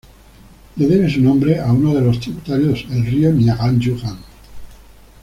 [0.79, 4.17] Le debe su nombre a uno de sus tributarios, el río Niagan-Yugan.